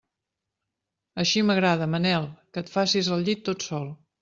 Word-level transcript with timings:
Així 1.25 1.43
m'agrada, 1.51 1.89
Manel, 1.97 2.27
que 2.53 2.65
et 2.65 2.75
facis 2.79 3.13
el 3.19 3.25
llit 3.31 3.47
tot 3.53 3.71
sol. 3.71 3.89